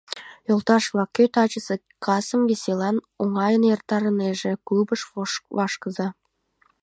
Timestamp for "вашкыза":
5.57-6.07